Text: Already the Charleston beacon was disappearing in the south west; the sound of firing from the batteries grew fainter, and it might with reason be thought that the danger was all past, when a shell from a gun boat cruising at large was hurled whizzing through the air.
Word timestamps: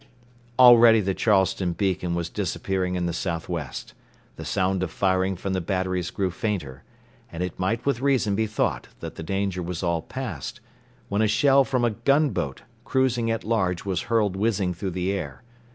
Already 0.57 0.99
the 0.99 1.13
Charleston 1.13 1.73
beacon 1.73 2.15
was 2.15 2.27
disappearing 2.27 2.95
in 2.95 3.05
the 3.05 3.13
south 3.13 3.47
west; 3.47 3.93
the 4.35 4.43
sound 4.43 4.81
of 4.81 4.89
firing 4.89 5.35
from 5.35 5.53
the 5.53 5.61
batteries 5.61 6.09
grew 6.09 6.31
fainter, 6.31 6.81
and 7.31 7.43
it 7.43 7.59
might 7.59 7.85
with 7.85 8.01
reason 8.01 8.33
be 8.33 8.47
thought 8.47 8.87
that 8.99 9.13
the 9.13 9.21
danger 9.21 9.61
was 9.61 9.83
all 9.83 10.01
past, 10.01 10.59
when 11.07 11.21
a 11.21 11.27
shell 11.27 11.63
from 11.63 11.85
a 11.85 11.91
gun 11.91 12.31
boat 12.31 12.63
cruising 12.83 13.29
at 13.29 13.43
large 13.43 13.85
was 13.85 14.01
hurled 14.09 14.35
whizzing 14.35 14.73
through 14.73 14.89
the 14.89 15.11
air. 15.11 15.43